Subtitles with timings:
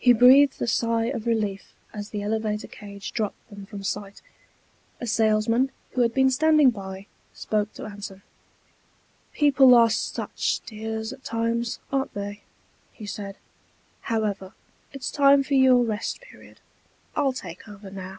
[0.00, 4.20] He breathed a sigh of relief as the elevator cage dropped them from sight.
[5.00, 8.22] A salesman, who had been standing by, spoke to Anson.
[9.32, 12.40] "People are such dears at times, aren't they?"
[12.92, 13.36] he said.
[14.00, 14.54] "However,
[14.92, 16.58] it's time for your rest period.
[17.14, 18.18] I'll take over now."